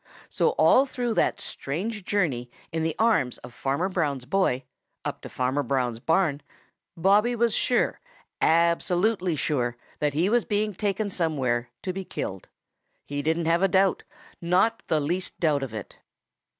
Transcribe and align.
So 0.31 0.55
all 0.57 0.87
through 0.87 1.13
that 1.13 1.39
strange 1.39 2.03
journey 2.03 2.49
in 2.71 2.81
the 2.81 2.95
arms 2.97 3.37
of 3.37 3.55
armer 3.63 3.87
Brown's 3.87 4.25
boy, 4.25 4.63
up 5.05 5.21
to 5.21 5.29
Farmer 5.29 5.61
Brown's 5.61 5.99
barn, 5.99 6.41
Bobby 6.97 7.35
was 7.35 7.53
sure, 7.53 8.01
absolutely 8.41 9.35
sure, 9.35 9.77
that 9.99 10.15
he 10.15 10.27
was 10.27 10.43
being 10.43 10.73
taken 10.73 11.11
somewhere 11.11 11.69
to 11.83 11.93
be 11.93 12.03
killed. 12.03 12.49
He 13.05 13.21
didn't 13.21 13.45
have 13.45 13.61
a 13.61 13.67
doubt, 13.67 14.01
not 14.41 14.81
the 14.87 14.99
least 14.99 15.39
doubt, 15.39 15.61
of 15.61 15.71
it. 15.71 15.99